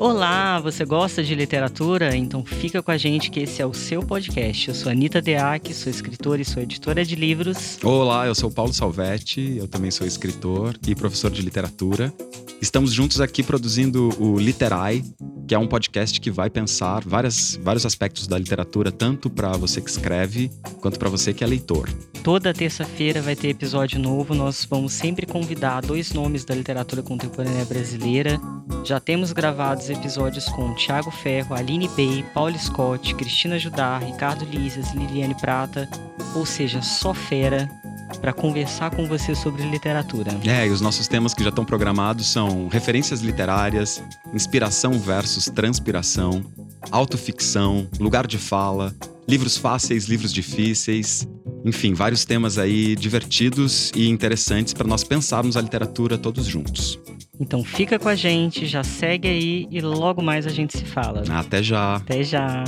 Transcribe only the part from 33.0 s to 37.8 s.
Cristina Judar, Ricardo Lises, Liliane Prata, ou seja, só fera